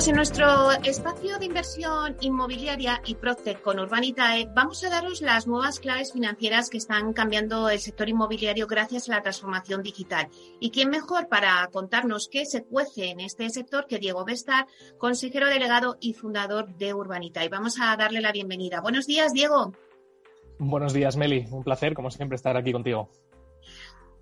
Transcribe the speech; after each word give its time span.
Pues 0.00 0.08
en 0.08 0.16
nuestro 0.16 0.72
espacio 0.82 1.38
de 1.38 1.44
inversión 1.44 2.16
inmobiliaria 2.22 3.02
y 3.04 3.16
Proctec 3.16 3.60
con 3.60 3.78
Urbanitae 3.78 4.48
vamos 4.56 4.82
a 4.82 4.88
daros 4.88 5.20
las 5.20 5.46
nuevas 5.46 5.78
claves 5.78 6.14
financieras 6.14 6.70
que 6.70 6.78
están 6.78 7.12
cambiando 7.12 7.68
el 7.68 7.80
sector 7.80 8.08
inmobiliario 8.08 8.66
gracias 8.66 9.10
a 9.10 9.16
la 9.16 9.22
transformación 9.22 9.82
digital. 9.82 10.28
¿Y 10.58 10.70
quién 10.70 10.88
mejor 10.88 11.28
para 11.28 11.68
contarnos 11.70 12.30
qué 12.32 12.46
se 12.46 12.64
cuece 12.64 13.10
en 13.10 13.20
este 13.20 13.50
sector 13.50 13.86
que 13.86 13.98
Diego 13.98 14.24
Bestar, 14.24 14.66
consejero 14.96 15.48
delegado 15.48 15.98
y 16.00 16.14
fundador 16.14 16.74
de 16.78 16.94
Urbanitae? 16.94 17.50
Vamos 17.50 17.78
a 17.78 17.94
darle 17.94 18.22
la 18.22 18.32
bienvenida. 18.32 18.80
Buenos 18.80 19.06
días, 19.06 19.34
Diego. 19.34 19.74
Buenos 20.58 20.94
días, 20.94 21.18
Meli. 21.18 21.44
Un 21.50 21.62
placer, 21.62 21.92
como 21.92 22.10
siempre, 22.10 22.36
estar 22.36 22.56
aquí 22.56 22.72
contigo. 22.72 23.10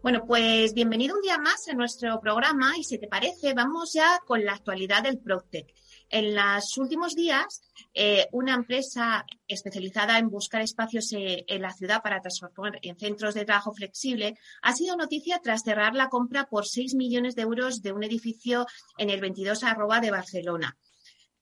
Bueno, 0.01 0.25
pues 0.27 0.75
bienvenido 0.75 1.17
un 1.17 1.23
día 1.23 1.39
más 1.39 1.67
a 1.67 1.75
nuestro 1.75 2.21
programa 2.21 2.79
y 2.79 2.85
si 2.85 2.99
te 2.99 3.09
parece, 3.09 3.53
vamos 3.53 3.93
ya 3.95 4.21
con 4.25 4.45
la 4.45 4.53
actualidad 4.53 5.03
del 5.03 5.19
Proctec. 5.19 5.75
En 6.09 6.37
los 6.37 6.79
últimos 6.79 7.17
días, 7.17 7.63
eh, 7.95 8.29
una 8.31 8.55
empresa 8.55 9.27
especializada 9.49 10.19
en 10.19 10.31
buscar 10.31 10.63
espacios 10.63 11.13
eh, 11.15 11.45
en 11.49 11.63
la 11.63 11.73
ciudad 11.73 12.01
para 12.01 12.21
transformar 12.21 12.79
en 12.83 12.97
centros 12.97 13.35
de 13.35 13.45
trabajo 13.45 13.73
flexible 13.73 14.39
ha 14.63 14.73
sido 14.73 14.97
noticia 14.97 15.41
tras 15.43 15.63
cerrar 15.63 15.97
la 15.97 16.09
compra 16.09 16.47
por 16.47 16.65
6 16.65 16.95
millones 16.95 17.35
de 17.35 17.43
euros 17.43 17.83
de 17.83 17.93
un 17.93 18.05
edificio 18.05 18.67
en 18.99 19.11
el 19.11 19.21
22 19.21 19.65
arroba 19.65 19.99
de 19.99 20.13
Barcelona. 20.13 20.77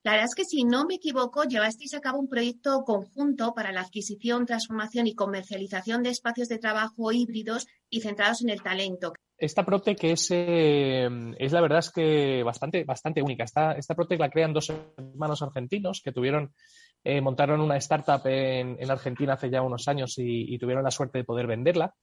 La 0.07 0.13
verdad 0.13 0.29
es 0.29 0.37
que, 0.37 0.45
si 0.45 0.63
no 0.63 0.85
me 0.87 0.95
equivoco, 0.95 1.43
llevasteis 1.43 1.93
a 1.95 2.01
cabo 2.01 2.21
un 2.21 2.29
proyecto 2.29 2.85
conjunto 2.85 3.53
para 3.55 3.73
la 3.73 3.81
adquisición, 3.81 4.47
transformación 4.47 5.09
y 5.09 5.17
comercialización 5.17 6.05
de 6.05 6.11
espacios 6.11 6.49
de 6.49 6.59
trabajo 6.59 7.11
híbridos 7.11 7.67
y 7.91 8.03
centrados 8.03 8.41
en 8.41 8.51
el 8.51 8.63
talento. 8.63 9.15
Esta 9.37 9.65
Protec 9.65 10.05
es, 10.05 10.29
eh, 10.31 11.09
es 11.37 11.51
la 11.51 11.61
verdad 11.61 11.81
es 11.81 11.91
que 11.91 12.45
bastante, 12.45 12.85
bastante 12.85 13.21
única. 13.21 13.43
Esta, 13.43 13.73
esta 13.73 13.97
Protec 13.97 14.21
la 14.21 14.31
crean 14.31 14.53
dos 14.53 14.71
hermanos 14.71 15.43
argentinos 15.43 16.01
que 16.05 16.13
tuvieron, 16.13 16.55
eh, 17.03 17.21
montaron 17.21 17.61
una 17.61 17.77
startup 17.79 18.25
en, 18.27 18.89
Argentina 18.89 19.33
hace 19.33 19.51
ya 19.51 19.61
unos 19.61 19.89
años 19.89 20.15
y, 20.19 20.57
tuvieron 20.57 20.85
la 20.85 20.93
suerte 20.93 21.19
de 21.19 21.25
poder 21.25 21.49
venderla. 21.49 21.97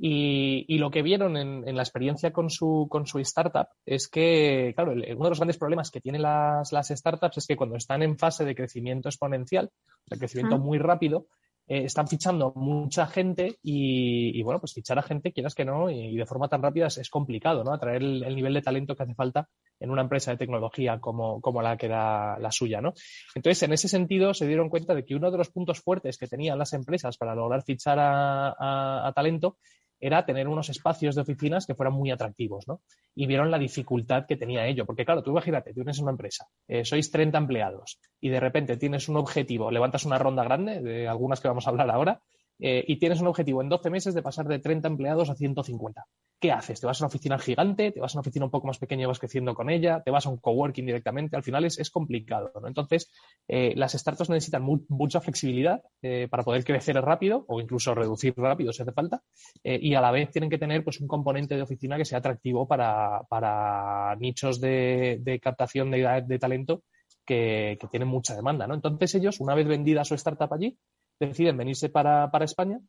Y, 0.00 0.78
lo 0.78 0.92
que 0.92 1.02
vieron 1.02 1.36
en, 1.36 1.76
la 1.76 1.82
experiencia 1.82 2.32
con 2.32 2.50
su, 2.50 2.86
con 2.88 3.06
su 3.06 3.18
startup 3.18 3.66
es 3.84 4.08
que, 4.08 4.72
claro, 4.76 4.92
uno 4.92 5.02
de 5.02 5.28
los 5.28 5.38
grandes 5.38 5.58
problemas 5.58 5.90
que 5.90 6.00
tienen 6.00 6.22
las, 6.22 6.72
las, 6.72 6.88
startups 6.88 7.38
es 7.38 7.46
que 7.48 7.56
cuando 7.56 7.74
están 7.74 8.02
en 8.02 8.16
fase 8.16 8.44
de 8.44 8.54
crecimiento 8.54 9.08
exponencial, 9.08 9.70
de 10.06 10.18
crecimiento 10.18 10.56
muy 10.56 10.78
rápido, 10.78 11.26
eh, 11.66 11.84
están 11.84 12.06
fichando 12.06 12.52
mucha 12.54 13.08
gente 13.08 13.58
y, 13.60 14.40
bueno, 14.44 14.60
pues 14.60 14.72
fichar 14.72 15.00
a 15.00 15.02
gente, 15.02 15.32
quieras 15.32 15.56
que 15.56 15.64
no, 15.64 15.90
y, 15.90 16.16
de 16.16 16.26
forma 16.26 16.48
tan 16.48 16.62
rápida 16.62 16.86
es, 16.86 17.10
complicado, 17.10 17.64
¿no? 17.64 17.72
Atraer 17.72 18.00
el, 18.00 18.22
el, 18.22 18.36
nivel 18.36 18.54
de 18.54 18.62
talento 18.62 18.94
que 18.94 19.02
hace 19.02 19.14
falta 19.14 19.48
en 19.80 19.90
una 19.90 20.02
empresa 20.02 20.30
de 20.30 20.36
tecnología 20.36 21.00
como, 21.00 21.40
como 21.40 21.60
la 21.60 21.76
que 21.76 21.86
era 21.86 22.38
la 22.38 22.52
suya, 22.52 22.80
¿no? 22.80 22.94
Entonces, 23.34 23.64
en 23.64 23.72
ese 23.72 23.88
sentido, 23.88 24.32
se 24.32 24.46
dieron 24.46 24.70
cuenta 24.70 24.94
de 24.94 25.04
que 25.04 25.16
uno 25.16 25.32
de 25.32 25.38
los 25.38 25.50
puntos 25.50 25.80
fuertes 25.80 26.16
que 26.18 26.28
tenían 26.28 26.56
las 26.56 26.72
empresas 26.72 27.16
para 27.18 27.34
lograr 27.34 27.64
fichar 27.64 27.98
a 28.00 29.12
talento 29.14 29.58
era 30.00 30.24
tener 30.24 30.48
unos 30.48 30.68
espacios 30.68 31.14
de 31.14 31.22
oficinas 31.22 31.66
que 31.66 31.74
fueran 31.74 31.94
muy 31.94 32.10
atractivos, 32.10 32.66
¿no? 32.68 32.82
Y 33.14 33.26
vieron 33.26 33.50
la 33.50 33.58
dificultad 33.58 34.26
que 34.26 34.36
tenía 34.36 34.66
ello, 34.66 34.86
porque 34.86 35.04
claro, 35.04 35.22
tú 35.22 35.30
imagínate, 35.30 35.74
tienes 35.74 35.98
una 35.98 36.12
empresa, 36.12 36.46
eh, 36.66 36.84
sois 36.84 37.10
30 37.10 37.38
empleados 37.38 37.98
y 38.20 38.28
de 38.28 38.40
repente 38.40 38.76
tienes 38.76 39.08
un 39.08 39.16
objetivo, 39.16 39.70
levantas 39.70 40.04
una 40.04 40.18
ronda 40.18 40.44
grande, 40.44 40.80
de 40.80 41.08
algunas 41.08 41.40
que 41.40 41.48
vamos 41.48 41.66
a 41.66 41.70
hablar 41.70 41.90
ahora, 41.90 42.20
eh, 42.60 42.84
y 42.86 42.96
tienes 42.98 43.20
un 43.20 43.28
objetivo 43.28 43.62
en 43.62 43.68
12 43.68 43.90
meses 43.90 44.14
de 44.14 44.22
pasar 44.22 44.46
de 44.46 44.58
30 44.58 44.88
empleados 44.88 45.30
a 45.30 45.34
150. 45.34 46.04
¿Qué 46.40 46.52
haces? 46.52 46.80
¿Te 46.80 46.86
vas 46.86 47.00
a 47.00 47.04
una 47.04 47.08
oficina 47.08 47.38
gigante? 47.38 47.90
¿Te 47.90 48.00
vas 48.00 48.14
a 48.14 48.18
una 48.18 48.20
oficina 48.20 48.44
un 48.44 48.50
poco 48.50 48.68
más 48.68 48.78
pequeña 48.78 49.02
y 49.02 49.06
vas 49.06 49.18
creciendo 49.18 49.54
con 49.54 49.70
ella? 49.70 50.02
¿Te 50.04 50.12
vas 50.12 50.24
a 50.26 50.28
un 50.28 50.36
coworking 50.36 50.86
directamente? 50.86 51.36
Al 51.36 51.42
final 51.42 51.64
es, 51.64 51.90
complicado. 51.90 52.52
¿no? 52.60 52.68
Entonces, 52.68 53.10
eh, 53.48 53.72
las 53.76 53.92
startups 53.92 54.30
necesitan 54.30 54.62
mucha 54.88 55.20
flexibilidad 55.20 55.82
eh, 56.00 56.28
para 56.30 56.44
poder 56.44 56.64
crecer 56.64 56.94
rápido 56.96 57.44
o 57.48 57.60
incluso 57.60 57.94
reducir 57.94 58.34
rápido 58.36 58.72
si 58.72 58.82
hace 58.82 58.92
falta. 58.92 59.22
y 59.64 59.94
a 59.94 60.00
la 60.00 60.12
vez 60.12 60.30
tienen 60.30 60.50
que 60.50 60.58
tener 60.58 60.84
pues, 60.84 61.00
un 61.00 61.08
componente 61.08 61.56
de 61.56 61.62
oficina 61.62 61.96
que 61.96 62.04
sea 62.04 62.18
atractivo 62.18 62.68
para, 62.68 64.16
nichos 64.20 64.60
de, 64.60 65.40
captación 65.42 65.90
de, 65.90 66.38
talento 66.38 66.84
que, 67.26 67.76
que, 67.80 67.88
tienen 67.88 68.08
mucha 68.08 68.36
demanda. 68.36 68.66
¿no? 68.68 68.74
Entonces, 68.74 69.14
ellos, 69.16 69.40
una 69.40 69.54
vez 69.56 69.66
vendida 69.66 70.04
su 70.04 70.14
startup 70.14 70.52
allí, 70.52 70.78
deciden 71.18 71.56
venirse 71.56 71.88
para, 71.88 72.30
España 72.42 72.80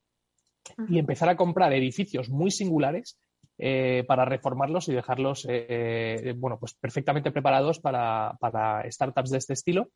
y 0.88 1.00
empezar 1.00 1.30
a 1.30 1.36
comprar 1.36 1.74
edificios 1.74 2.30
muy 2.30 2.52
singulares 2.52 3.18
eh, 3.62 4.06
para 4.08 4.24
reformarlos 4.24 4.88
y 4.88 4.94
dejarlos 4.94 5.46
eh, 5.50 6.34
bueno, 6.38 6.58
pues 6.58 6.76
perfectamente 6.76 7.30
preparados 7.30 7.80
para, 7.80 8.38
startups 8.90 9.32
de 9.32 9.38
este 9.38 9.54
estilo. 9.54 9.90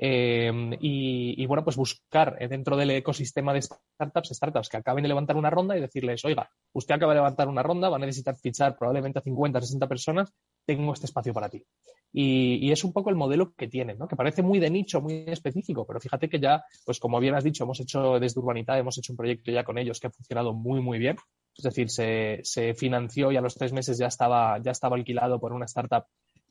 Eh, 0.00 0.76
y, 0.80 1.44
bueno, 1.46 1.64
pues 1.64 1.76
buscar 1.76 2.38
dentro 2.48 2.76
del 2.76 2.92
ecosistema 2.92 3.52
de 3.52 3.62
startups, 3.62 4.28
startups 4.28 4.68
que 4.68 4.76
acaben 4.76 5.02
de 5.02 5.08
levantar 5.08 5.36
una 5.36 5.50
ronda 5.50 5.76
y 5.76 5.80
decirles, 5.80 6.24
oiga, 6.24 6.48
usted 6.72 6.94
acaba 6.94 7.12
de 7.12 7.18
levantar 7.18 7.48
una 7.48 7.64
ronda, 7.64 7.88
va 7.88 7.96
a 7.96 7.98
necesitar 7.98 8.36
fichar 8.36 8.78
probablemente 8.78 9.18
a 9.18 9.22
50, 9.22 9.60
60 9.60 9.88
personas, 9.88 10.32
tengo 10.64 10.92
este 10.92 11.06
espacio 11.06 11.34
para 11.34 11.48
ti. 11.48 11.64
Y, 12.12 12.70
es 12.70 12.84
un 12.84 12.92
poco 12.92 13.10
el 13.10 13.16
modelo 13.16 13.52
que 13.54 13.66
tienen, 13.66 13.98
¿no? 13.98 14.06
que 14.06 14.14
parece 14.14 14.42
muy 14.42 14.60
de 14.60 14.70
nicho, 14.70 15.00
muy 15.00 15.24
específico, 15.26 15.84
pero 15.84 15.98
fíjate 15.98 16.28
que 16.28 16.38
ya, 16.38 16.62
pues 16.84 17.00
como 17.00 17.18
bien 17.18 17.34
has 17.34 17.42
dicho, 17.44 17.64
hemos 17.64 17.80
hecho 17.80 18.20
desde 18.20 18.38
Urbanita, 18.40 18.78
hemos 18.78 18.96
hecho 18.98 19.12
un 19.12 19.16
proyecto 19.16 19.50
ya 19.50 19.64
con 19.64 19.78
ellos 19.78 19.98
que 19.98 20.06
ha 20.06 20.10
funcionado 20.10 20.52
muy, 20.52 20.80
muy 20.80 20.98
bien. 20.98 21.16
Es 21.58 21.64
decir, 21.64 21.90
se, 21.90 22.74
financió 22.74 23.32
y 23.32 23.36
a 23.36 23.40
los 23.40 23.56
tres 23.56 23.72
meses 23.72 23.98
ya 23.98 24.06
estaba, 24.06 24.58
ya 24.62 24.70
estaba 24.70 24.94
alquilado 24.96 25.40
por 25.40 25.52
una 25.52 25.66
startup 25.66 26.04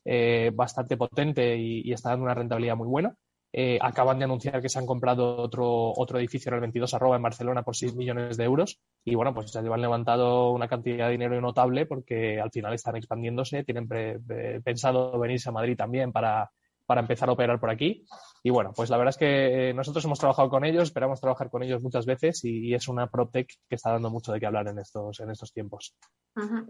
eh, 0.04 0.50
bastante 0.54 0.98
potente 0.98 1.56
y, 1.56 1.90
está 1.90 2.10
dando 2.10 2.24
una 2.24 2.34
rentabilidad 2.34 2.76
muy 2.76 2.88
buena. 2.88 3.16
Eh, 3.50 3.78
acaban 3.80 4.18
de 4.18 4.26
anunciar 4.26 4.60
que 4.60 4.68
se 4.68 4.78
han 4.78 4.84
comprado 4.84 5.38
otro, 5.38 5.94
otro 5.96 6.18
edificio 6.18 6.50
en 6.50 6.56
el 6.56 6.60
22 6.60 6.92
arroba 6.92 7.16
en 7.16 7.22
Barcelona 7.22 7.62
por 7.62 7.74
6 7.74 7.96
millones 7.96 8.36
de 8.36 8.44
euros 8.44 8.78
y 9.02 9.14
bueno, 9.14 9.32
pues 9.32 9.50
ya 9.50 9.62
llevan 9.62 9.80
levantado 9.80 10.52
una 10.52 10.68
cantidad 10.68 11.06
de 11.06 11.12
dinero 11.12 11.40
notable 11.40 11.86
porque 11.86 12.38
al 12.38 12.50
final 12.50 12.74
están 12.74 12.96
expandiéndose, 12.96 13.64
tienen 13.64 13.88
pensado 14.62 15.18
venirse 15.18 15.48
a 15.48 15.52
Madrid 15.52 15.78
también 15.78 16.12
para, 16.12 16.50
para 16.88 17.02
empezar 17.02 17.28
a 17.28 17.32
operar 17.32 17.60
por 17.60 17.68
aquí. 17.68 18.06
Y 18.42 18.48
bueno, 18.48 18.72
pues 18.74 18.88
la 18.88 18.96
verdad 18.96 19.10
es 19.10 19.18
que 19.18 19.68
eh, 19.68 19.74
nosotros 19.74 20.02
hemos 20.06 20.18
trabajado 20.18 20.48
con 20.48 20.64
ellos, 20.64 20.84
esperamos 20.84 21.20
trabajar 21.20 21.50
con 21.50 21.62
ellos 21.62 21.82
muchas 21.82 22.06
veces 22.06 22.42
y, 22.44 22.72
es 22.72 22.88
una 22.88 23.08
PropTech 23.08 23.46
que 23.68 23.74
está 23.74 23.92
dando 23.92 24.08
mucho 24.08 24.32
de 24.32 24.40
qué 24.40 24.46
hablar 24.46 24.68
en 24.68 24.78
estos, 24.78 25.20
en 25.20 25.30
estos 25.30 25.52
tiempos. 25.52 25.94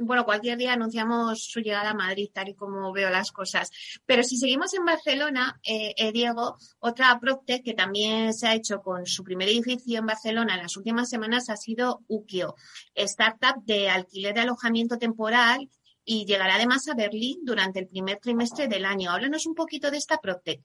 Bueno, 0.01 0.25
cualquier 0.25 0.59
día 0.59 0.73
anunciamos 0.73 1.45
su 1.45 1.61
llegada 1.61 1.91
a 1.91 1.95
Madrid, 1.95 2.31
tal 2.33 2.49
y 2.49 2.55
como 2.55 2.93
veo 2.93 3.11
las 3.11 3.31
cosas. 3.31 3.71
Pero 4.07 4.25
si 4.25 4.39
seguimos 4.39 4.75
en 4.75 4.85
Barcelona, 4.85 5.61
eh, 5.63 5.95
eh, 5.97 6.11
Diego, 6.11 6.57
otra 6.81 7.17
PropTech 7.21 7.63
que 7.63 7.75
también 7.75 8.35
se 8.35 8.49
ha 8.49 8.55
hecho 8.55 8.81
con 8.81 9.07
su 9.07 9.23
primer 9.23 9.49
edificio 9.49 10.01
en 10.01 10.07
Barcelona 10.07 10.57
en 10.57 10.63
las 10.63 10.77
últimas 10.77 11.09
semanas 11.09 11.49
ha 11.49 11.57
sido 11.57 12.01
Ukio, 12.09 12.57
startup 12.95 13.63
de 13.65 13.89
alquiler 13.89 14.35
de 14.35 14.41
alojamiento 14.41 14.99
temporal 14.99 15.69
y 16.09 16.25
llegará 16.25 16.55
además 16.55 16.89
a 16.89 16.95
Berlín 16.95 17.41
durante 17.45 17.81
el 17.81 17.87
primer 17.87 18.19
trimestre 18.19 18.67
del 18.67 18.87
año. 18.87 19.11
Háblanos 19.11 19.45
un 19.47 19.55
poquito 19.55 19.91
de 19.91 19.99
esta 19.99 20.17
PropTech. 20.17 20.63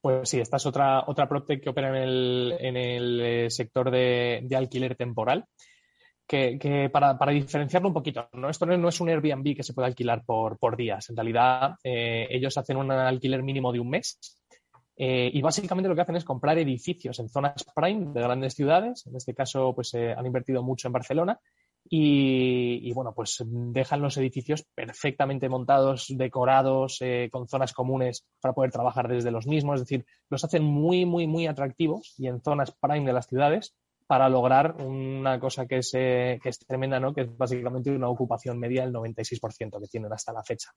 Pues 0.00 0.28
sí, 0.28 0.40
esta 0.40 0.56
es 0.56 0.66
otra, 0.66 1.04
otra 1.06 1.28
PropTech 1.28 1.62
que 1.62 1.70
opera 1.70 1.90
en 1.90 1.94
el, 1.94 2.56
en 2.58 2.76
el 2.76 3.20
eh, 3.20 3.50
sector 3.50 3.88
de, 3.88 4.48
alquiler 4.56 4.96
temporal. 4.96 5.44
Que, 6.26 6.90
para, 6.92 7.16
diferenciarlo 7.30 7.88
un 7.88 7.94
poquito, 7.94 8.28
¿no? 8.34 8.50
esto 8.50 8.66
no 8.66 8.88
es 8.88 9.00
un 9.00 9.08
Airbnb 9.08 9.56
que 9.56 9.62
se 9.62 9.72
puede 9.72 9.88
alquilar 9.88 10.24
por, 10.26 10.58
por 10.58 10.76
días. 10.76 11.08
En 11.08 11.16
realidad, 11.16 11.76
eh, 11.82 12.26
ellos 12.28 12.58
hacen 12.58 12.76
un 12.76 12.90
alquiler 12.90 13.42
mínimo 13.42 13.72
de 13.72 13.80
un 13.80 13.88
mes 13.88 14.18
eh, 14.96 15.30
y 15.32 15.40
básicamente 15.40 15.88
lo 15.88 15.94
que 15.94 16.02
hacen 16.02 16.16
es 16.16 16.24
comprar 16.24 16.58
edificios 16.58 17.18
en 17.20 17.30
zonas 17.30 17.64
prime 17.74 18.12
de 18.12 18.20
grandes 18.20 18.54
ciudades. 18.54 19.06
En 19.06 19.16
este 19.16 19.34
caso, 19.34 19.72
pues 19.74 19.94
han 19.94 20.26
invertido 20.26 20.62
mucho 20.62 20.88
en 20.88 20.92
Barcelona 20.92 21.40
y, 21.90 22.92
bueno, 22.92 23.14
pues 23.14 23.42
dejan 23.46 24.02
los 24.02 24.16
edificios 24.18 24.64
perfectamente 24.74 25.48
montados, 25.48 26.06
decorados, 26.08 26.98
eh, 27.00 27.28
con 27.32 27.48
zonas 27.48 27.72
comunes 27.72 28.26
para 28.40 28.54
poder 28.54 28.70
trabajar 28.70 29.08
desde 29.08 29.30
los 29.30 29.46
mismos. 29.46 29.76
Es 29.76 29.86
decir, 29.86 30.04
los 30.28 30.44
hacen 30.44 30.64
muy, 30.64 31.06
muy, 31.06 31.26
muy 31.26 31.46
atractivos 31.46 32.14
y 32.18 32.26
en 32.26 32.42
zonas 32.42 32.72
prime 32.80 33.06
de 33.06 33.12
las 33.12 33.26
ciudades 33.26 33.74
para 34.08 34.30
lograr 34.30 34.74
una 34.80 35.38
cosa 35.38 35.66
que 35.66 35.76
es, 35.76 35.92
eh, 35.92 36.40
que 36.42 36.48
es 36.48 36.58
tremenda, 36.60 36.98
¿no? 36.98 37.12
que 37.12 37.20
es 37.20 37.36
básicamente 37.36 37.90
una 37.90 38.08
ocupación 38.08 38.58
media 38.58 38.80
del 38.80 38.94
96% 38.94 39.78
que 39.78 39.86
tienen 39.86 40.10
hasta 40.10 40.32
la 40.32 40.42
fecha. 40.42 40.70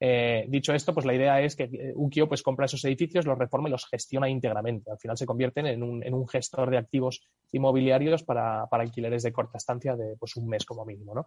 Eh, 0.00 0.46
dicho 0.48 0.72
esto, 0.72 0.94
pues 0.94 1.04
la 1.04 1.12
idea 1.12 1.42
es 1.42 1.56
que 1.56 1.64
eh, 1.64 1.92
Ukio 1.94 2.26
pues, 2.26 2.42
compra 2.42 2.64
esos 2.64 2.82
edificios, 2.86 3.26
los 3.26 3.38
reforma 3.38 3.68
y 3.68 3.72
los 3.72 3.86
gestiona 3.86 4.30
íntegramente. 4.30 4.90
Al 4.90 4.98
final 4.98 5.18
se 5.18 5.26
convierten 5.26 5.66
en 5.66 5.82
un, 5.82 6.26
gestor 6.26 6.70
de 6.70 6.78
activos 6.78 7.28
inmobiliarios 7.52 8.22
para, 8.22 8.66
para, 8.70 8.82
alquileres 8.82 9.24
de 9.24 9.32
corta 9.32 9.58
estancia 9.58 9.94
de 9.94 10.16
pues, 10.18 10.36
un 10.36 10.48
mes 10.48 10.64
como 10.64 10.86
mínimo. 10.86 11.14
¿no? 11.14 11.26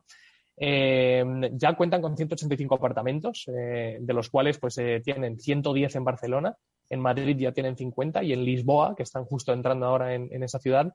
ya 0.56 1.76
cuentan 1.76 2.00
con 2.00 2.16
185 2.16 2.76
apartamentos, 2.76 3.46
de 3.48 4.14
los 4.14 4.30
cuales 4.30 4.60
pues 4.60 4.80
tienen 5.04 5.40
110 5.40 5.96
en 5.96 6.04
Barcelona, 6.04 6.56
en 6.90 7.00
Madrid 7.00 7.36
ya 7.38 7.52
tienen 7.52 7.76
50 7.76 8.24
y 8.24 8.34
en 8.34 8.46
Lisboa, 8.46 8.96
que 8.96 9.04
están 9.04 9.26
justo 9.26 9.52
entrando 9.52 9.88
ahora 9.88 10.14
en, 10.14 10.44
esa 10.44 10.60
ciudad, 10.60 10.94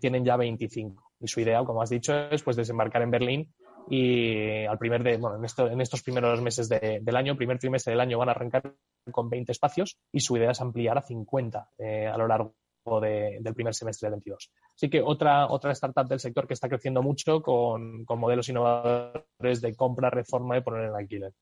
tienen 0.00 0.24
ya 0.24 0.36
25. 0.36 1.12
Y 1.20 1.28
su 1.28 1.40
idea, 1.40 1.64
como 1.64 1.82
has 1.82 1.90
dicho, 1.90 2.14
es 2.30 2.42
pues 2.42 2.56
desembarcar 2.56 3.02
en 3.02 3.10
Berlín 3.10 3.54
y 3.88 4.64
al 4.64 4.78
primer 4.78 5.02
de, 5.02 5.16
bueno, 5.16 5.36
en, 5.36 5.80
estos 5.80 6.02
primeros 6.02 6.40
meses 6.42 6.68
del 6.68 7.16
año, 7.16 7.36
primer 7.36 7.58
trimestre 7.58 7.92
del 7.92 8.00
año, 8.00 8.18
van 8.18 8.28
a 8.28 8.32
arrancar 8.32 8.74
con 9.10 9.30
20 9.30 9.52
espacios 9.52 9.96
y 10.12 10.20
su 10.20 10.36
idea 10.36 10.50
es 10.50 10.60
ampliar 10.60 10.98
a 10.98 11.02
50 11.02 11.70
eh, 11.78 12.06
a 12.06 12.16
lo 12.16 12.26
largo 12.26 12.54
del 13.00 13.54
primer 13.54 13.74
semestre 13.74 14.06
del 14.06 14.14
22. 14.14 14.50
Así 14.74 14.88
que 14.88 15.02
otra, 15.02 15.48
otra 15.48 15.72
startup 15.72 16.06
del 16.06 16.20
sector 16.20 16.46
que 16.46 16.54
está 16.54 16.68
creciendo 16.68 17.02
mucho 17.02 17.42
con, 17.42 18.04
con 18.04 18.18
modelos 18.20 18.48
innovadores 18.48 19.60
de 19.60 19.74
compra, 19.74 20.10
reforma 20.10 20.56
y 20.56 20.62
poner 20.62 20.84
en 20.84 20.94
alquiler. 20.94 21.32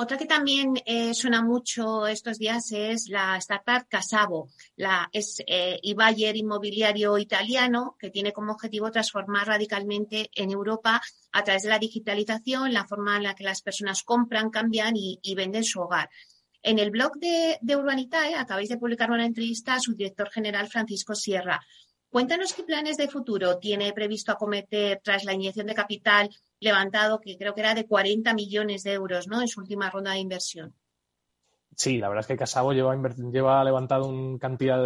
Otra 0.00 0.16
que 0.16 0.26
también 0.26 0.74
eh, 0.86 1.12
suena 1.12 1.42
mucho 1.42 2.06
estos 2.06 2.38
días 2.38 2.70
es 2.70 3.08
la 3.08 3.36
startup 3.38 3.88
Casavo. 3.88 4.48
La, 4.76 5.08
es 5.12 5.42
eh, 5.44 5.80
inmobiliario 5.82 7.18
italiano 7.18 7.96
que 7.98 8.10
tiene 8.10 8.32
como 8.32 8.52
objetivo 8.52 8.92
transformar 8.92 9.48
radicalmente 9.48 10.30
en 10.36 10.52
Europa 10.52 11.02
a 11.32 11.42
través 11.42 11.64
de 11.64 11.70
la 11.70 11.80
digitalización 11.80 12.72
la 12.72 12.86
forma 12.86 13.16
en 13.16 13.24
la 13.24 13.34
que 13.34 13.42
las 13.42 13.60
personas 13.60 14.04
compran, 14.04 14.50
cambian 14.50 14.94
y, 14.94 15.34
venden 15.34 15.64
su 15.64 15.80
hogar. 15.80 16.08
En 16.62 16.78
el 16.78 16.92
blog 16.92 17.18
de, 17.18 17.58
de 17.60 17.74
Urbanitae 17.76 18.36
acabáis 18.36 18.68
de 18.68 18.78
publicar 18.78 19.10
una 19.10 19.26
entrevista 19.26 19.74
a 19.74 19.80
su 19.80 19.94
director 19.94 20.30
general 20.30 20.68
Francisco 20.68 21.16
Sierra. 21.16 21.60
Cuéntanos 22.10 22.54
qué 22.54 22.62
planes 22.62 22.96
de 22.96 23.08
futuro 23.08 23.58
tiene 23.58 23.92
previsto 23.92 24.32
acometer 24.32 25.00
tras 25.04 25.24
la 25.24 25.34
inyección 25.34 25.66
de 25.66 25.74
capital 25.74 26.30
levantado, 26.58 27.20
que 27.20 27.36
creo 27.36 27.54
que 27.54 27.60
era 27.60 27.74
de 27.74 27.86
40 27.86 28.32
millones 28.34 28.82
de 28.82 28.94
euros 28.94 29.28
¿no? 29.28 29.42
en 29.42 29.48
su 29.48 29.60
última 29.60 29.90
ronda 29.90 30.12
de 30.12 30.20
inversión. 30.20 30.74
Sí, 31.76 31.98
la 31.98 32.08
verdad 32.08 32.22
es 32.22 32.26
que 32.26 32.36
Casabo 32.36 32.72
lleva, 32.72 33.62
levantado 33.62 34.08
una 34.08 34.38
cantidad 34.40 34.78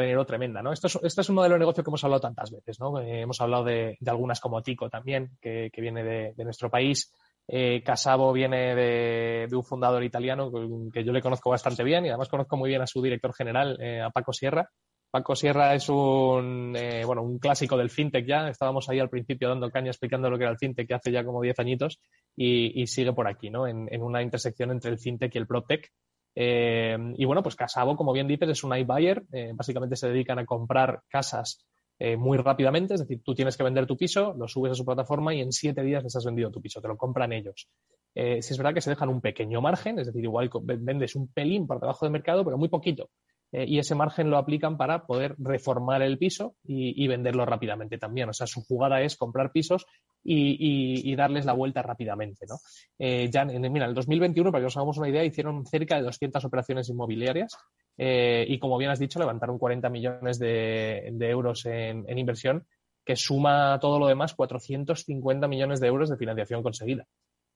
de 0.00 0.04
dinero 0.04 0.24
tremenda. 0.24 0.62
¿no? 0.62 0.72
Esto, 0.72 0.86
es, 0.86 0.98
este 1.02 1.22
es 1.22 1.28
un 1.30 1.34
modelo 1.34 1.54
de 1.54 1.60
negocio 1.60 1.82
que 1.82 1.90
hemos 1.90 2.04
hablado 2.04 2.20
tantas 2.20 2.52
veces. 2.52 2.78
¿no? 2.78 3.00
Eh, 3.00 3.22
hemos 3.22 3.40
hablado 3.40 3.64
de, 3.64 3.98
algunas 4.06 4.38
como 4.38 4.62
Tico 4.62 4.88
también, 4.88 5.36
que, 5.40 5.72
viene 5.78 6.04
de, 6.04 6.44
nuestro 6.44 6.70
país. 6.70 7.12
Eh, 7.48 7.82
Casabo 7.82 8.32
viene 8.32 8.74
de, 8.76 9.48
un 9.50 9.64
fundador 9.64 10.04
italiano 10.04 10.52
que, 10.92 11.02
yo 11.02 11.12
le 11.12 11.22
conozco 11.22 11.50
bastante 11.50 11.82
bien 11.82 12.04
y 12.04 12.10
además 12.10 12.28
conozco 12.28 12.56
muy 12.56 12.68
bien 12.68 12.82
a 12.82 12.86
su 12.86 13.02
director 13.02 13.34
general, 13.34 13.76
eh, 13.80 14.00
a 14.00 14.10
Paco 14.10 14.32
Sierra, 14.32 14.70
Paco 15.10 15.34
Sierra 15.34 15.74
es 15.74 15.88
un, 15.88 16.74
eh, 16.76 17.02
bueno, 17.04 17.22
un 17.22 17.38
clásico 17.38 17.78
del 17.78 17.88
fintech 17.88 18.26
ya. 18.26 18.48
Estábamos 18.48 18.88
ahí 18.88 18.98
al 18.98 19.08
principio 19.08 19.48
dando 19.48 19.70
caña 19.70 19.90
explicando 19.90 20.28
lo 20.28 20.36
que 20.36 20.44
era 20.44 20.52
el 20.52 20.58
fintech 20.58 20.90
hace 20.92 21.10
ya 21.10 21.24
como 21.24 21.40
10 21.40 21.58
añitos 21.60 21.98
y, 22.36 22.86
sigue 22.86 23.12
por 23.14 23.26
aquí, 23.26 23.48
¿no? 23.48 23.66
En, 23.66 24.02
una 24.02 24.22
intersección 24.22 24.70
entre 24.70 24.90
el 24.90 24.98
fintech 24.98 25.34
y 25.34 25.38
el 25.38 25.46
PropTech. 25.46 25.90
Eh, 26.34 26.96
y 27.16 27.24
bueno, 27.24 27.42
pues 27.42 27.56
Casabo, 27.56 27.96
como 27.96 28.12
bien 28.12 28.28
dices, 28.28 28.50
es 28.50 28.64
un 28.64 28.76
iBuyer. 28.76 29.24
Eh, 29.32 29.52
básicamente 29.54 29.96
se 29.96 30.08
dedican 30.08 30.38
a 30.38 30.46
comprar 30.46 31.02
casas 31.08 31.64
muy 32.16 32.38
rápidamente. 32.38 32.94
Es 32.94 33.00
decir, 33.00 33.22
tú 33.24 33.34
tienes 33.34 33.56
que 33.56 33.64
vender 33.64 33.84
tu 33.84 33.96
piso, 33.96 34.32
lo 34.38 34.46
subes 34.46 34.70
a 34.70 34.74
su 34.76 34.84
plataforma 34.84 35.34
y 35.34 35.40
en 35.40 35.50
siete 35.50 35.82
días 35.82 36.04
les 36.04 36.14
has 36.14 36.24
vendido 36.24 36.48
tu 36.48 36.60
piso. 36.60 36.80
Te 36.80 36.86
lo 36.86 36.96
compran 36.96 37.32
ellos. 37.32 37.68
si 38.14 38.38
es 38.38 38.56
verdad 38.56 38.72
que 38.72 38.80
se 38.80 38.90
dejan 38.90 39.08
un 39.08 39.20
pequeño 39.20 39.60
margen, 39.60 39.98
es 39.98 40.06
decir, 40.06 40.22
igual 40.22 40.48
vendes 40.62 41.16
un 41.16 41.26
pelín 41.26 41.66
por 41.66 41.80
debajo 41.80 42.06
del 42.06 42.12
mercado, 42.12 42.44
pero 42.44 42.56
muy 42.56 42.68
poquito. 42.68 43.10
Eh, 43.50 43.64
y 43.66 43.78
ese 43.78 43.94
margen 43.94 44.30
lo 44.30 44.36
aplican 44.36 44.76
para 44.76 45.06
poder 45.06 45.34
reformar 45.38 46.02
el 46.02 46.18
piso 46.18 46.56
y, 46.64 47.06
venderlo 47.08 47.46
rápidamente 47.46 47.98
también. 47.98 48.28
O 48.28 48.32
sea, 48.32 48.46
su 48.46 48.62
jugada 48.62 49.00
es 49.00 49.16
comprar 49.16 49.52
pisos 49.52 49.86
y, 50.22 51.14
darles 51.16 51.46
la 51.46 51.54
vuelta 51.54 51.82
rápidamente. 51.82 52.46
¿no? 52.46 52.56
Eh, 52.98 53.28
ya 53.30 53.42
en, 53.42 53.72
mira, 53.72 53.86
el 53.86 53.94
2021, 53.94 54.52
para 54.52 54.62
que 54.62 54.66
os 54.66 54.76
hagamos 54.76 54.98
una 54.98 55.08
idea, 55.08 55.24
hicieron 55.24 55.64
cerca 55.66 55.96
de 55.96 56.02
200 56.02 56.44
operaciones 56.44 56.88
inmobiliarias 56.90 57.56
eh, 57.96 58.44
y, 58.46 58.58
como 58.58 58.76
bien 58.76 58.90
has 58.90 58.98
dicho, 58.98 59.18
levantaron 59.18 59.58
40 59.58 59.88
millones 59.88 60.38
de, 60.38 61.08
euros 61.20 61.64
en, 61.66 62.04
en 62.06 62.18
inversión, 62.18 62.66
que 63.04 63.16
suma 63.16 63.78
todo 63.80 63.98
lo 63.98 64.06
demás 64.06 64.34
450 64.34 65.48
millones 65.48 65.80
de 65.80 65.86
euros 65.86 66.10
de 66.10 66.18
financiación 66.18 66.62
conseguida. 66.62 67.06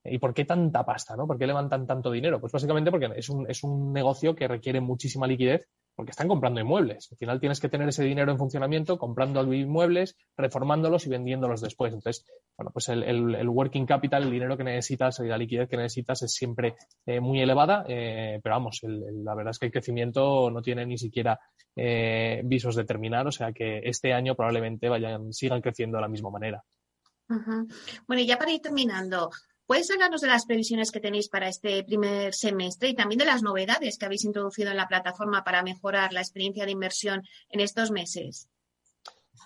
¿Y 0.05 0.19
por 0.19 0.35
qué 0.35 0.44
tanta 0.44 0.85
pasta? 0.85 1.15
¿no? 1.15 1.27
¿Por 1.27 1.39
qué 1.39 1.47
levantan 1.47 1.87
tanto 1.87 2.11
dinero? 2.11 2.41
Pues 2.41 2.53
básicamente 2.53 2.91
porque 2.91 3.11
es 3.15 3.29
un, 3.29 3.49
es 3.49 3.62
un 3.62 3.93
negocio 3.93 4.35
que 4.35 4.49
requiere 4.49 4.81
muchísima 4.81 5.29
liquidez 5.29 5.69
porque 5.94 6.11
están 6.11 6.29
comprando 6.29 6.61
inmuebles. 6.61 7.09
Al 7.12 7.19
final 7.19 7.41
tienes 7.41 7.61
que 7.61 7.69
tener 7.69 7.89
ese 7.89 8.05
dinero 8.05 8.33
en 8.33 8.39
funcionamiento 8.39 8.99
comprando 8.99 9.43
inmuebles, 9.53 10.17
reformándolos 10.37 11.06
y 11.06 11.11
vendiéndolos 11.11 11.61
después. 11.61 11.93
Entonces, 11.93 12.25
bueno, 12.56 12.71
pues 12.73 12.89
el, 12.89 13.49
working 13.49 13.87
capital, 13.87 14.25
el 14.25 14.31
dinero 14.31 14.56
que 14.56 14.65
necesitas 14.65 15.21
y 15.21 15.27
la 15.27 15.39
liquidez 15.39 15.69
que 15.69 15.77
necesitas 15.77 16.23
es 16.23 16.33
siempre 16.33 16.77
eh, 17.06 17.21
muy 17.21 17.41
elevada, 17.41 17.85
eh, 17.89 18.41
pero 18.43 18.55
vamos, 18.55 18.81
la 18.83 19.35
verdad 19.35 19.50
es 19.50 19.59
que 19.59 19.67
el 19.67 19.73
crecimiento 19.73 20.50
no 20.50 20.62
tiene 20.62 20.87
ni 20.87 20.99
siquiera 20.99 21.39
eh, 21.77 22.43
visos 22.44 22.77
de 22.77 22.85
terminar, 22.85 23.27
o 23.27 23.33
sea 23.33 23.53
que 23.53 23.81
este 23.85 24.12
año 24.12 24.35
probablemente 24.35 24.89
vayan, 24.89 25.33
sigan 25.33 25.61
creciendo 25.61 25.99
de 25.99 26.03
la 26.03 26.09
misma 26.09 26.31
manera. 26.31 26.62
Bueno, 28.06 28.21
y 28.21 28.27
ya 28.27 28.37
para 28.37 28.53
ir 28.53 28.61
terminando, 28.61 29.31
¿Puedes 29.72 29.90
hablarnos 29.90 30.20
de 30.20 30.28
las 30.28 30.44
previsiones 30.44 30.92
que 30.92 31.00
tenéis 31.00 31.30
para 31.30 31.48
este 31.48 31.82
primer 31.82 32.34
semestre 32.34 32.90
y 32.90 32.94
también 32.94 33.19
de 33.19 33.24
las 33.24 33.42
novedades 33.42 33.96
que 33.96 34.04
habéis 34.04 34.26
introducido 34.26 34.70
en 34.70 34.76
la 34.76 34.86
plataforma 34.86 35.44
para 35.44 35.62
mejorar 35.62 36.12
la 36.12 36.20
experiencia 36.20 36.66
de 36.66 36.72
inversión 36.72 37.22
en 37.48 37.60
estos 37.60 37.90
meses? 37.90 38.50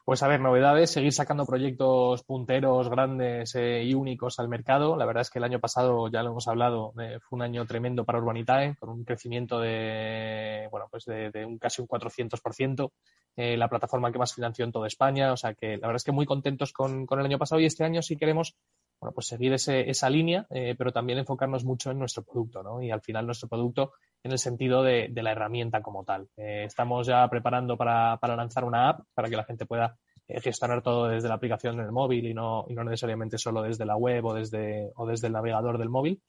Pues 0.05 0.25
a 0.25 0.26
ver, 0.26 0.40
novedades, 0.40 0.90
seguir 0.90 1.12
sacando 1.12 1.46
proyectos 1.46 2.25
punteros, 2.25 2.90
grandes 2.90 3.55
eh, 3.55 3.84
y 3.84 3.94
únicos 3.94 4.40
al 4.40 4.49
mercado. 4.49 4.96
La 4.96 5.05
verdad 5.05 5.20
es 5.20 5.31
que 5.31 5.38
el 5.38 5.44
año 5.44 5.61
pasado, 5.61 6.08
ya 6.08 6.25
lo 6.25 6.31
hemos 6.31 6.49
hablado, 6.49 6.93
eh, 7.00 7.20
fue 7.20 7.37
un 7.37 7.43
año 7.43 7.64
tremendo 7.64 8.05
para 8.05 8.19
Urbanitae, 8.19 8.75
con 8.81 8.88
un 8.88 9.05
crecimiento 9.05 9.61
de, 9.61 10.67
bueno, 10.73 10.88
pues 10.90 11.05
de, 11.05 11.44
un 11.46 11.56
casi 11.58 11.82
un 11.82 11.87
400%, 11.87 12.90
eh, 13.37 13.56
la 13.56 13.69
plataforma 13.69 14.11
que 14.11 14.19
más 14.19 14.34
financió 14.34 14.64
en 14.64 14.73
toda 14.73 14.88
España. 14.88 15.32
O 15.32 15.37
sea 15.37 15.55
que 15.55 15.76
la 15.76 15.87
verdad 15.87 15.96
es 15.96 16.05
que 16.05 16.11
muy 16.11 16.26
contentos 16.26 16.73
con, 16.73 17.06
con 17.06 17.20
el 17.20 17.26
año 17.26 17.38
pasado 17.38 17.61
y 17.61 17.67
este 17.67 17.84
año 17.84 18.02
sí 18.02 18.17
queremos 18.17 18.56
bueno, 19.01 19.13
pues 19.13 19.27
seguir 19.27 19.53
ese, 19.53 19.89
esa 19.91 20.09
línea, 20.09 20.47
eh, 20.51 20.75
pero 20.77 20.93
también 20.93 21.19
enfocarnos 21.19 21.65
mucho 21.65 21.91
en 21.91 21.99
nuestro 21.99 22.23
producto, 22.23 22.63
¿no? 22.63 22.83
Y 22.83 22.91
al 22.91 23.03
final 23.03 23.27
nuestro 23.27 23.49
producto 23.49 23.93
en 24.23 24.33
el 24.33 24.39
sentido 24.39 24.83
de, 24.83 25.11
la 25.15 25.33
herramienta 25.33 25.83
como 25.83 26.05
tal. 26.05 26.29
Eh, 26.37 26.65
estamos 26.65 27.07
ya 27.07 27.29
preparando 27.29 27.77
para, 27.77 28.19
lanzar 28.23 28.65
una 28.65 28.89
app 28.89 29.01
para 29.15 29.29
que 29.29 29.37
la 29.37 29.45
gente 29.45 29.67
pueda 29.67 29.97
eh, 30.27 30.41
gestionar 30.41 30.83
todo 30.83 31.09
desde 31.09 31.29
la 31.29 31.35
aplicación 31.35 31.79
en 31.79 31.87
el 31.87 31.93
móvil 31.93 32.26
y 32.26 32.35
no, 32.35 32.65
y 32.69 32.75
no 32.75 32.85
necesariamente 32.85 33.38
solo 33.38 33.62
desde 33.62 33.85
la 33.85 33.97
web 33.97 34.25
o 34.25 34.35
desde, 34.35 34.91
o 34.97 35.07
desde 35.07 35.26
el 35.26 35.35
navegador 35.35 35.79
del 35.79 35.91
móvil. 35.91 36.23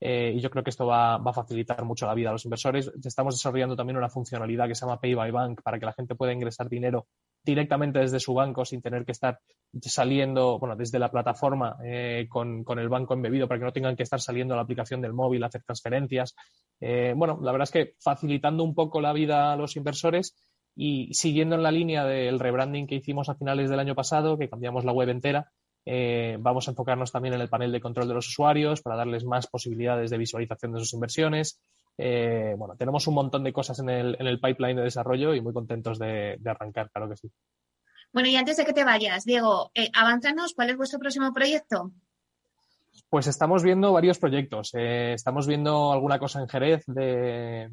Y 0.00 0.40
yo 0.40 0.50
creo 0.50 0.62
que 0.62 0.70
esto 0.70 0.86
va, 0.86 1.16
va, 1.18 1.30
a 1.30 1.34
facilitar 1.34 1.82
mucho 1.84 2.06
la 2.06 2.14
vida 2.14 2.28
a 2.28 2.32
los 2.32 2.44
inversores. 2.44 2.92
Estamos 3.02 3.36
desarrollando 3.36 3.76
también 3.76 3.96
una 3.96 4.10
funcionalidad 4.10 4.68
que 4.68 4.74
se 4.74 4.84
llama 4.84 5.00
Pay 5.00 5.14
by 5.14 5.30
Bank 5.30 5.62
para 5.62 5.78
que 5.78 5.86
la 5.86 5.92
gente 5.92 6.14
pueda 6.14 6.32
ingresar 6.32 6.68
dinero 6.68 7.06
directamente 7.44 7.98
desde 7.98 8.20
su 8.20 8.34
banco 8.34 8.64
sin 8.64 8.80
tener 8.80 9.04
que 9.04 9.12
estar 9.12 9.38
saliendo, 9.82 10.58
bueno, 10.58 10.76
desde 10.76 10.98
la 10.98 11.10
plataforma 11.10 11.76
eh, 11.84 12.26
con, 12.28 12.64
el 12.78 12.88
banco 12.88 13.14
embebido 13.14 13.46
para 13.46 13.58
que 13.58 13.66
no 13.66 13.72
tengan 13.72 13.96
que 13.96 14.02
estar 14.02 14.20
saliendo 14.20 14.54
a 14.54 14.56
la 14.56 14.62
aplicación 14.62 15.00
del 15.00 15.12
móvil 15.12 15.44
hacer 15.44 15.62
transferencias. 15.62 16.34
Eh, 16.80 17.12
bueno, 17.16 17.38
la 17.42 17.52
verdad 17.52 17.64
es 17.64 17.70
que 17.70 17.94
facilitando 18.00 18.64
un 18.64 18.74
poco 18.74 19.00
la 19.00 19.12
vida 19.12 19.52
a 19.52 19.56
los 19.56 19.76
inversores 19.76 20.34
y 20.74 21.12
siguiendo 21.12 21.54
en 21.54 21.62
la 21.62 21.70
línea 21.70 22.04
del 22.04 22.40
rebranding 22.40 22.86
que 22.86 22.96
hicimos 22.96 23.28
a 23.28 23.34
finales 23.34 23.70
del 23.70 23.80
año 23.80 23.94
pasado, 23.94 24.38
que 24.38 24.48
cambiamos 24.48 24.84
la 24.84 24.92
web 24.92 25.08
entera, 25.10 25.52
eh, 25.86 26.36
vamos 26.40 26.66
a 26.66 26.70
enfocarnos 26.70 27.12
también 27.12 27.34
en 27.34 27.40
el 27.40 27.48
panel 27.48 27.72
de 27.72 27.80
control 27.80 28.08
de 28.08 28.14
los 28.14 28.28
usuarios 28.28 28.82
para 28.82 28.96
darles 28.96 29.24
más 29.24 29.46
posibilidades 29.46 30.10
de 30.10 30.18
visualización 30.18 30.72
de 30.72 30.80
sus 30.80 30.94
inversiones. 30.94 31.60
Eh, 31.96 32.54
bueno, 32.56 32.74
tenemos 32.76 33.06
un 33.06 33.14
montón 33.14 33.44
de 33.44 33.52
cosas 33.52 33.78
en 33.78 33.88
el, 33.90 34.16
en 34.18 34.26
el 34.26 34.40
pipeline 34.40 34.76
de 34.76 34.82
desarrollo 34.82 35.34
y 35.34 35.40
muy 35.40 35.52
contentos 35.52 35.98
de, 35.98 36.40
arrancar, 36.44 36.90
claro 36.90 37.08
que 37.08 37.16
sí. 37.16 37.30
Bueno, 38.12 38.28
y 38.28 38.36
antes 38.36 38.56
de 38.56 38.64
que 38.64 38.72
te 38.72 38.84
vayas, 38.84 39.24
Diego, 39.24 39.70
eh, 39.74 39.90
avánzanos, 39.92 40.54
¿cuál 40.54 40.70
es 40.70 40.76
vuestro 40.76 40.98
próximo 40.98 41.32
proyecto? 41.32 41.92
Pues 43.14 43.28
estamos 43.28 43.62
viendo 43.62 43.92
varios 43.92 44.18
proyectos. 44.18 44.72
Eh, 44.74 45.12
estamos 45.12 45.46
viendo 45.46 45.92
alguna 45.92 46.18
cosa 46.18 46.40
en 46.40 46.48
Jerez 46.48 46.82
de, 46.88 47.68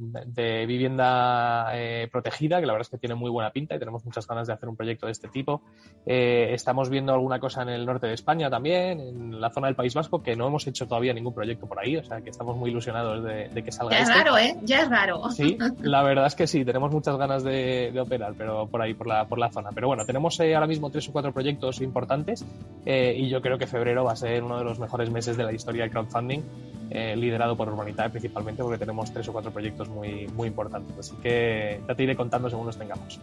vivienda 0.68 1.72
eh, 1.74 2.08
protegida, 2.12 2.60
que 2.60 2.68
la 2.68 2.74
verdad 2.74 2.86
es 2.86 2.90
que 2.92 3.00
tiene 3.00 3.16
muy 3.16 3.32
buena 3.32 3.50
pinta 3.50 3.74
y 3.74 3.80
tenemos 3.80 4.06
muchas 4.06 4.28
ganas 4.28 4.46
de 4.46 4.54
hacer 4.54 4.70
un 4.70 4.76
proyecto 4.76 5.08
de 5.08 5.14
este 5.14 5.30
tipo. 5.30 5.64
Eh, 6.06 6.50
estamos 6.54 6.92
viendo 6.92 7.12
alguna 7.12 7.40
cosa 7.40 7.64
en 7.64 7.70
el 7.70 7.88
norte 7.88 8.06
de 8.06 8.14
España 8.14 8.52
también, 8.52 9.00
en 9.00 9.42
la 9.42 9.50
zona 9.50 9.66
del 9.66 9.76
País 9.76 9.96
Vasco, 9.96 10.22
que 10.22 10.36
no 10.36 10.46
hemos 10.46 10.68
hecho 10.68 10.88
todavía 10.88 11.12
ningún 11.12 11.34
proyecto 11.34 11.66
por 11.66 11.80
ahí, 11.80 11.98
o 11.98 12.04
sea 12.04 12.22
que 12.22 12.30
estamos 12.30 12.56
muy 12.56 12.70
ilusionados 12.70 13.24
de, 13.24 13.64
que 13.64 13.72
salga. 13.72 13.98
Ya 13.98 14.04
es 14.04 14.10
raro, 14.10 14.38
¿eh? 14.38 14.56
Ya 14.62 14.82
es 14.82 14.90
raro. 14.92 15.28
Sí, 15.32 15.58
la 15.82 16.04
verdad 16.04 16.28
es 16.28 16.36
que 16.36 16.46
sí, 16.46 16.64
tenemos 16.64 16.92
muchas 16.92 17.18
ganas 17.18 17.44
de, 17.44 17.92
operar, 18.00 18.36
pero 18.38 18.68
por 18.68 18.84
ahí, 18.84 18.94
por 18.94 19.08
la, 19.08 19.26
por 19.26 19.40
la 19.40 19.50
zona. 19.50 19.72
Pero 19.74 19.88
bueno, 19.88 20.06
tenemos 20.06 20.40
ahora 20.40 20.68
mismo 20.68 20.92
tres 20.92 21.10
o 21.10 21.12
cuatro 21.12 21.34
proyectos 21.34 21.82
importantes 21.82 22.46
y 22.86 23.28
yo 23.28 23.42
creo 23.42 23.58
que 23.58 23.66
febrero 23.66 24.04
va 24.04 24.12
a 24.12 24.16
ser 24.16 24.44
uno 24.44 24.60
de 24.60 24.66
los 24.66 24.78
mejores 24.78 25.10
meses 25.10 25.31
de 25.38 25.44
la 25.44 25.54
historia 25.54 25.84
del 25.84 25.92
crowdfunding, 25.92 26.42
eh, 26.90 27.16
liderado 27.16 27.56
por 27.56 27.70
Urbanitae 27.70 28.10
principalmente, 28.10 28.62
porque 28.62 28.78
tenemos 28.78 29.14
tres 29.14 29.28
o 29.30 29.34
cuatro 29.34 29.52
proyectos 29.52 29.88
muy, 29.90 30.28
muy 30.28 30.50
importantes. 30.50 30.98
Así 31.00 31.16
que 31.22 31.82
ya 31.88 31.96
te 31.96 32.04
iré 32.04 32.16
contando 32.16 32.50
según 32.50 32.66
los 32.66 32.78
tengamos. 32.78 33.20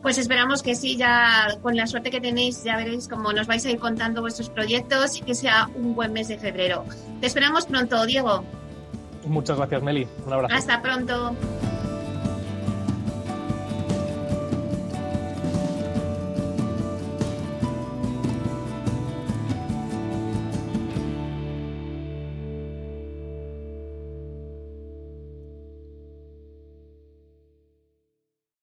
Pues 0.00 0.18
esperamos 0.18 0.62
que 0.62 0.74
sí, 0.74 0.96
ya 0.96 1.58
con 1.62 1.76
la 1.76 1.86
suerte 1.86 2.10
que 2.10 2.20
tenéis, 2.20 2.64
ya 2.64 2.76
veréis 2.76 3.08
cómo 3.08 3.32
nos 3.32 3.46
vais 3.46 3.64
a 3.66 3.70
ir 3.70 3.78
contando 3.78 4.22
vuestros 4.22 4.48
proyectos 4.48 5.18
y 5.18 5.22
que 5.22 5.34
sea 5.34 5.68
un 5.74 5.94
buen 5.94 6.12
mes 6.12 6.28
de 6.28 6.38
febrero. 6.38 6.84
Te 7.20 7.26
esperamos 7.26 7.66
pronto, 7.66 8.04
Diego. 8.06 8.44
Muchas 9.26 9.56
gracias, 9.58 9.82
Meli. 9.82 10.06
Un 10.26 10.32
abrazo. 10.32 10.54
Hasta 10.54 10.80
pronto. 10.80 11.34